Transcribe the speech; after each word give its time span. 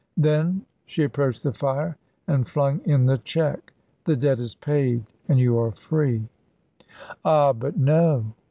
"Then" 0.17 0.63
she 0.87 1.03
approached 1.03 1.43
the 1.43 1.53
fire 1.53 1.95
and 2.27 2.49
flung 2.49 2.81
in 2.85 3.05
the 3.05 3.19
cheque 3.19 3.71
"the 4.05 4.15
debt 4.15 4.39
is 4.39 4.55
paid, 4.55 5.03
and 5.29 5.37
you 5.37 5.59
are 5.59 5.71
free." 5.73 6.23
"Ah, 7.23 7.53
but 7.53 7.77
no." 7.77 8.33